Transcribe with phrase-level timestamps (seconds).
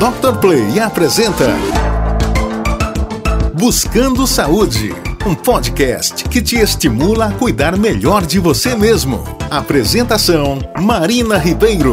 [0.00, 0.40] Dr.
[0.40, 1.44] Play apresenta
[3.52, 4.94] Buscando Saúde,
[5.26, 9.22] um podcast que te estimula a cuidar melhor de você mesmo.
[9.50, 11.92] Apresentação: Marina Ribeiro.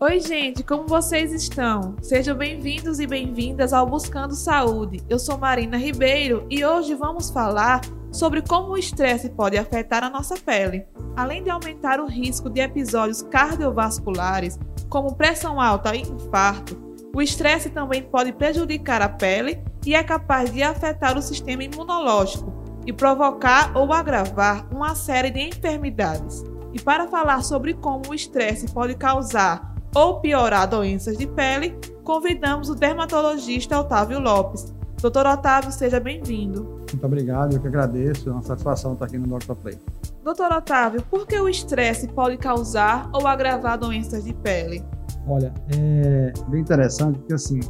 [0.00, 1.94] Oi, gente, como vocês estão?
[2.02, 5.00] Sejam bem-vindos e bem-vindas ao Buscando Saúde.
[5.08, 10.10] Eu sou Marina Ribeiro e hoje vamos falar sobre como o estresse pode afetar a
[10.10, 10.84] nossa pele.
[11.20, 16.80] Além de aumentar o risco de episódios cardiovasculares, como pressão alta e infarto,
[17.14, 22.50] o estresse também pode prejudicar a pele e é capaz de afetar o sistema imunológico
[22.86, 26.42] e provocar ou agravar uma série de enfermidades.
[26.72, 32.70] E para falar sobre como o estresse pode causar ou piorar doenças de pele, convidamos
[32.70, 34.72] o dermatologista Otávio Lopes.
[35.02, 36.62] Doutor Otávio, seja bem-vindo.
[36.90, 38.30] Muito obrigado, eu que agradeço.
[38.30, 39.52] É uma satisfação estar aqui no Dr.
[39.52, 39.78] Play.
[40.22, 44.84] Doutor Otávio, por que o estresse pode causar ou agravar doenças de pele?
[45.26, 47.60] Olha, é bem interessante porque assim,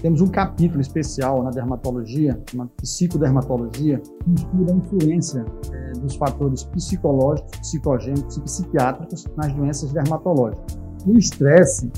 [0.00, 6.64] temos um capítulo especial na dermatologia, uma psicodermatologia, que estuda a influência é, dos fatores
[6.64, 10.78] psicológicos, psicogênicos e psiquiátricos nas doenças dermatológicas.
[11.06, 11.90] O estresse,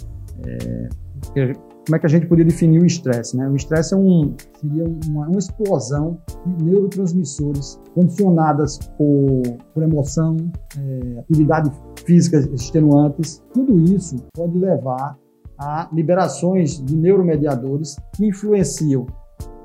[0.47, 0.88] é,
[1.84, 3.36] como é que a gente poderia definir o estresse?
[3.36, 3.48] Né?
[3.48, 9.42] O estresse é um, seria uma, uma, explosão de neurotransmissores condicionadas por,
[9.75, 10.36] por emoção,
[10.78, 11.70] é, atividade
[12.05, 13.42] física extenuantes.
[13.53, 15.19] Tudo isso pode levar
[15.58, 19.06] a liberações de neuromediadores que influenciam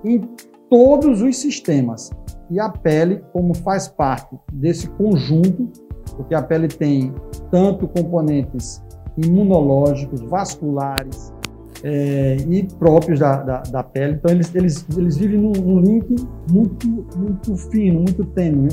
[0.03, 0.21] em
[0.69, 2.09] todos os sistemas.
[2.49, 5.69] E a pele, como faz parte desse conjunto,
[6.15, 7.13] porque a pele tem
[7.51, 8.81] tanto componentes
[9.17, 11.33] imunológicos, vasculares,
[11.83, 14.13] é, e próprios da, da, da, pele.
[14.13, 16.15] Então, eles, eles, eles vivem num, num link
[16.51, 18.69] muito, muito fino, muito tênue.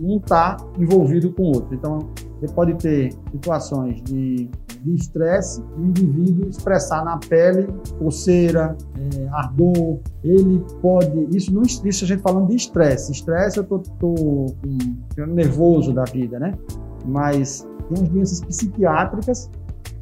[0.00, 1.74] Um está envolvido com o outro.
[1.74, 4.48] Então, você pode ter situações de
[4.94, 7.66] estresse e o indivíduo expressar na pele
[7.98, 9.98] coceira, é, ardor.
[10.22, 11.36] Ele pode.
[11.36, 13.12] Isso, não, isso a gente falando de estresse.
[13.12, 14.14] Estresse, eu tô, tô
[14.64, 16.52] um, nervoso da vida, né?
[17.06, 19.50] Mas tem as doenças psiquiátricas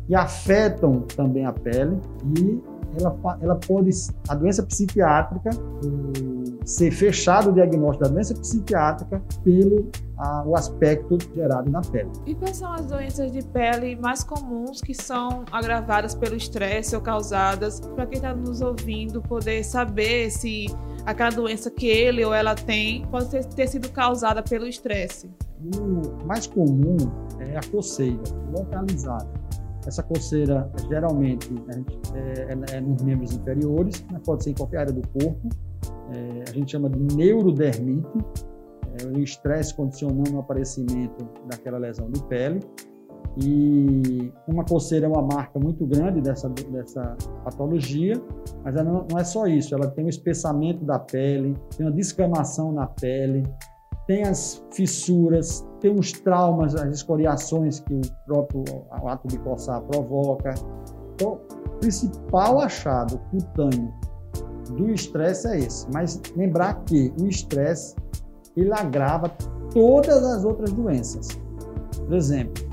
[0.06, 1.98] que afetam também a pele
[2.38, 2.62] e
[2.98, 3.90] ela, ela pode,
[4.28, 5.50] a doença psiquiátrica,
[6.64, 12.10] ser fechado o diagnóstico da doença psiquiátrica pelo a, o aspecto gerado na pele.
[12.24, 17.02] E quais são as doenças de pele mais comuns que são agravadas pelo estresse ou
[17.02, 20.66] causadas, para quem está nos ouvindo poder saber se
[21.04, 25.30] aquela doença que ele ou ela tem pode ter, ter sido causada pelo estresse?
[25.60, 26.96] O mais comum
[27.38, 28.22] é a coceira
[28.52, 29.45] localizada
[29.86, 31.48] essa coceira, geralmente,
[32.14, 35.48] é, é, nos membros inferiores, mas pode ser em qualquer área do corpo.
[36.12, 38.18] É, a gente chama de neurodermite,
[39.00, 42.60] é, o estresse condicionando o aparecimento daquela lesão de pele.
[43.38, 48.14] E uma coceira é uma marca muito grande dessa, dessa patologia,
[48.64, 51.92] mas ela não, não é só isso, ela tem um espessamento da pele, tem uma
[51.92, 53.42] descamação na pele,
[54.06, 60.54] tem as fissuras, tem os traumas, as escoriações que o próprio ato de coçar provoca.
[61.14, 63.92] Então, o principal achado cutâneo
[64.76, 65.86] do estresse é esse.
[65.92, 67.96] Mas lembrar que o estresse
[68.56, 69.30] ele agrava
[69.72, 71.28] todas as outras doenças.
[71.96, 72.64] Por exemplo,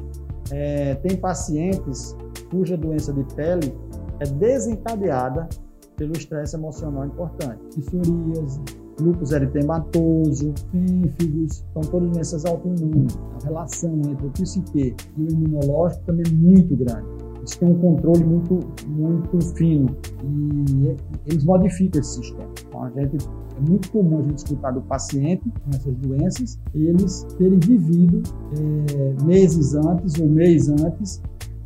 [0.52, 2.16] é, tem pacientes
[2.50, 3.76] cuja doença de pele
[4.20, 5.50] é desencadeada
[5.96, 7.60] pelo estresse emocional importante.
[7.80, 8.62] Psoríase,
[9.00, 13.18] lúpus eritematoso, pênfigos, são todas doenças autoimunes.
[13.42, 17.08] A relação entre o psique e o imunológico também é muito grande.
[17.46, 19.94] Isso tem um controle muito, muito fino
[20.24, 20.96] e
[21.28, 22.50] eles modificam esse sistema.
[22.66, 23.18] Então, a gente,
[23.58, 28.24] é muito comum a gente escutar do paciente com essas doenças, eles terem vivido
[28.58, 31.22] é, meses antes ou mês antes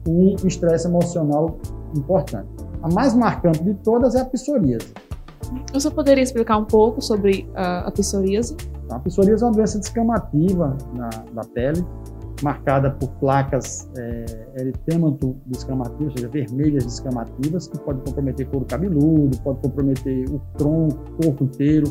[0.07, 1.59] um estresse emocional
[1.95, 2.47] importante.
[2.81, 4.93] A mais marcante de todas é a psoríase.
[5.73, 8.55] Você poderia explicar um pouco sobre a, a psoríase?
[8.89, 11.85] A psoríase é uma doença descamativa na, da pele,
[12.41, 14.25] marcada por placas é,
[15.45, 21.25] descamativas, ou seja, vermelhas descamativas, que pode comprometer couro cabeludo, pode comprometer o tronco, o
[21.25, 21.87] corpo inteiro.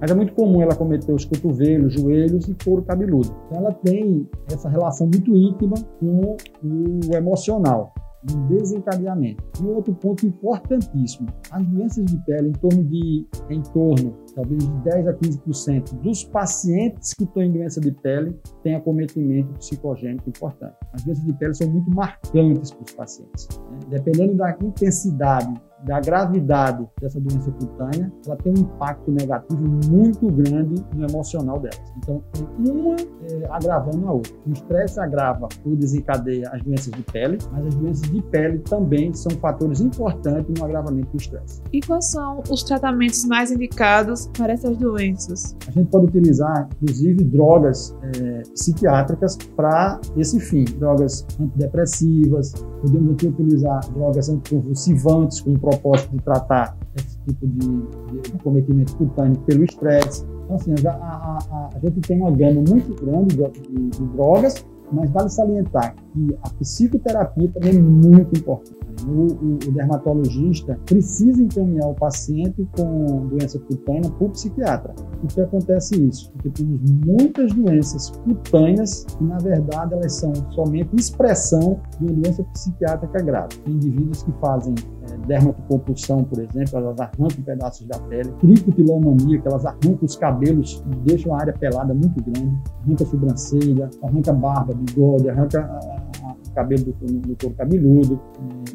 [0.00, 3.34] Mas é muito comum ela cometer os cotovelos, joelhos e couro cabeludo.
[3.46, 7.94] Então ela tem essa relação muito íntima com o emocional
[8.32, 9.42] um desencadeamento.
[9.62, 14.76] E outro ponto importantíssimo, as doenças de pele, em torno de, em torno, talvez de
[14.82, 20.76] 10 a 15% dos pacientes que estão em doença de pele têm acometimento psicogênico importante.
[20.92, 23.48] As doenças de pele são muito marcantes para os pacientes.
[23.70, 23.78] Né?
[23.88, 25.52] Dependendo da intensidade
[25.84, 31.80] da gravidade dessa doença cutânea, ela tem um impacto negativo muito grande no emocional delas.
[31.98, 32.22] Então,
[32.58, 34.32] uma é, agravando a outra.
[34.46, 39.12] O estresse agrava ou desencadeia as doenças de pele, mas as doenças de pele também
[39.12, 41.62] são fatores importantes no agravamento do estresse.
[41.72, 45.56] E quais são os tratamentos mais indicados para essas doenças?
[45.68, 50.64] A gente pode utilizar, inclusive, drogas é, psiquiátricas para esse fim.
[50.64, 58.38] Drogas antidepressivas, podemos utilizar drogas anticonvulsivantes com o propósito de tratar esse tipo de, de
[58.42, 60.24] cometimento cutâneo pelo estresse.
[60.44, 64.06] Então, assim, a, a, a, a, gente tem uma gama muito grande de, de, de
[64.14, 68.76] drogas, mas vale salientar que a psicoterapia também é muito importante.
[69.06, 74.94] O, o, o, dermatologista precisa encaminhar o paciente com doença cutânea para o psiquiatra.
[75.20, 76.32] Por que acontece isso?
[76.32, 82.42] Porque temos muitas doenças cutâneas que, na verdade, elas são somente expressão de uma doença
[82.54, 83.56] psiquiátrica grave.
[83.64, 84.74] Tem indivíduos que fazem
[85.10, 90.82] é, dermatocompulsão, por exemplo, elas arrancam pedaços da pele, tricotilomania, que elas arrancam os cabelos
[90.90, 96.06] e deixam a área pelada muito grande, arranca a sobrancelha, arranca barba, bigode, arranca a,
[96.54, 98.20] cabelo do, do couro cabeludo,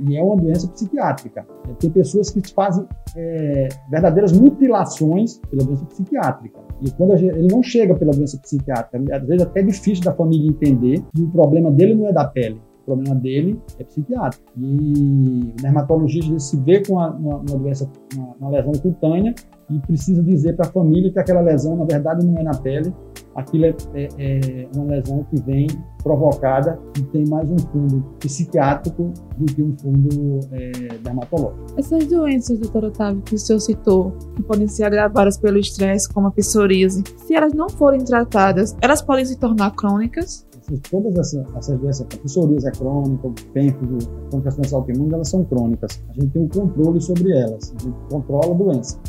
[0.07, 1.45] e é uma doença psiquiátrica.
[1.79, 6.59] Tem pessoas que fazem é, verdadeiras mutilações pela doença psiquiátrica.
[6.79, 10.13] E quando gente, ele não chega pela doença psiquiátrica, às vezes é até difícil da
[10.13, 14.43] família entender que o problema dele não é da pele, o problema dele é psiquiátrico.
[14.57, 19.33] E o dermatologista se vê com uma, uma, uma doença, uma, uma, lesão cutânea
[19.69, 22.93] e precisa dizer para a família que aquela lesão, na verdade, não é na pele,
[23.35, 25.67] aquilo é, é, é, uma lesão que vem
[26.03, 31.65] provocada e tem mais um fundo psiquiátrico do que um fundo é, dermatológico.
[31.77, 36.27] Essas doenças, doutor Otávio, que o senhor citou, que podem ser agravadas pelo estresse, como
[36.27, 40.45] a psoríase, se elas não forem tratadas, elas podem se tornar crônicas?
[40.89, 43.97] Todas essas, essas doenças, a psoríase é crônica, o pênfigo,
[44.33, 46.01] a doenças autoimunes, elas são crônicas.
[46.09, 48.99] A gente tem um controle sobre elas, a gente controla a doença.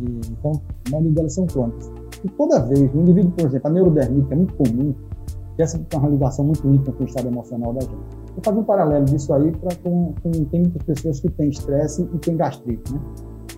[0.00, 0.52] E, e, então,
[0.86, 1.90] a maioria delas são crônicas.
[2.24, 4.94] E toda vez, no indivíduo, por exemplo, a neurodermite é muito comum,
[5.56, 8.22] que essa tem uma ligação muito íntima com o estado emocional da gente.
[8.34, 12.02] Vou fazer um paralelo disso aí para com, com, tem muitas pessoas que têm estresse
[12.02, 13.00] e têm gastrite, né?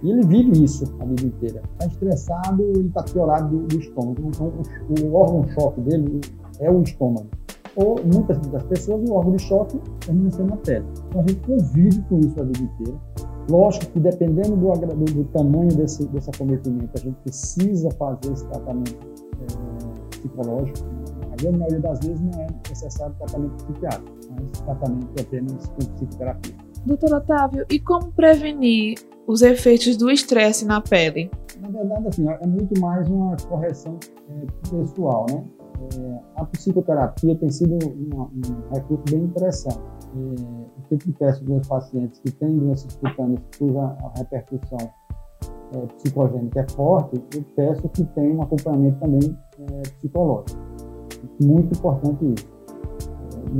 [0.02, 1.62] E ele vive isso a vida inteira.
[1.72, 4.22] Está estressado, ele está piorado do, do estômago.
[4.26, 4.52] Então,
[4.88, 6.20] o, o órgão-choque dele
[6.60, 7.28] é o estômago.
[7.76, 10.84] Ou, muitas das pessoas, o órgão de choque termina sendo a pele.
[11.08, 12.98] Então, a gente convive com isso a vida inteira.
[13.50, 18.46] Lógico que, dependendo do, do, do tamanho desse, desse acometimento, a gente precisa fazer esse
[18.46, 18.96] tratamento
[19.40, 20.78] é, psicológico.
[21.32, 26.54] A grande maioria das vezes não é necessário tratamento psiquiátrico, mas tratamento apenas com psicoterapia.
[26.86, 31.30] Doutor Otávio, e como prevenir os efeitos do estresse na pele?
[31.60, 33.98] Na verdade, assim, é muito mais uma correção
[34.30, 35.42] é, pessoal, né?
[35.74, 39.80] É, a psicoterapia tem sido um, um recurso bem interessante.
[40.14, 44.78] É, eu sempre peço para os pacientes que têm doenças cutâneas cuja repercussão
[45.74, 50.60] é, psicogênica é forte, eu peço que tenham um acompanhamento também é, psicológico.
[51.42, 52.54] Muito importante isso.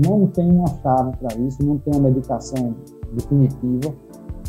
[0.07, 2.75] Não tem uma chave para isso, não tem uma medicação
[3.13, 3.95] definitiva.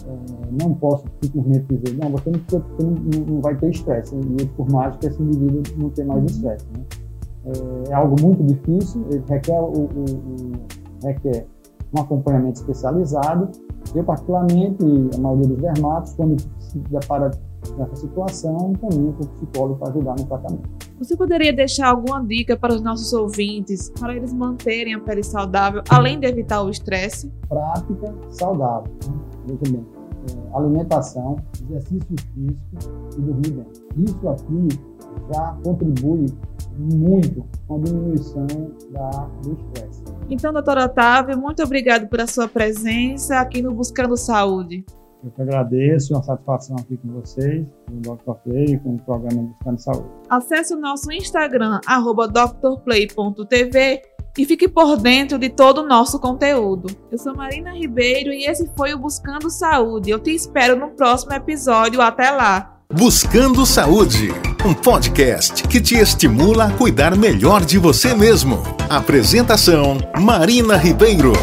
[0.07, 4.69] É, não posso simplesmente dizer, não, você não, não, não vai ter estresse, e por
[4.69, 6.65] mais que esse indivíduo não tenha mais estresse.
[6.77, 6.84] Né?
[7.45, 10.51] É, é, algo muito difícil, requer, o, o, o,
[11.03, 11.45] requer
[11.95, 13.49] um acompanhamento especializado.
[13.93, 14.83] Eu, particularmente,
[15.15, 17.31] a maioria dos dermatos, quando se depara
[17.77, 20.69] nessa situação, encaminha para o psicólogo para ajudar no tratamento.
[20.97, 25.83] Você poderia deixar alguma dica para os nossos ouvintes, para eles manterem a pele saudável,
[25.89, 27.31] além de evitar o estresse?
[27.47, 28.91] Prática saudável.
[29.07, 29.15] Né?
[29.47, 29.85] Veja bem,
[30.31, 32.59] é, alimentação, exercício físico
[33.17, 34.05] e dormir bem.
[34.05, 34.94] Isso aqui
[35.31, 36.27] já contribui
[36.77, 38.47] muito com a diminuição
[38.91, 39.09] da,
[39.41, 40.03] do estresse.
[40.29, 44.85] Então, doutor Otávio, muito obrigado pela sua presença aqui no Buscando Saúde.
[45.23, 48.33] Eu que agradeço, é uma satisfação aqui com vocês, com o Dr.
[48.43, 50.05] Play, com o programa Buscando Saúde.
[50.29, 51.79] Acesse o nosso Instagram,
[52.61, 54.01] drplay.tv
[54.37, 56.93] e fique por dentro de todo o nosso conteúdo.
[57.11, 60.11] Eu sou Marina Ribeiro e esse foi o Buscando Saúde.
[60.11, 62.01] Eu te espero no próximo episódio.
[62.01, 62.81] Até lá!
[62.93, 64.29] Buscando Saúde,
[64.65, 68.63] um podcast que te estimula a cuidar melhor de você mesmo.
[68.89, 71.33] Apresentação: Marina Ribeiro.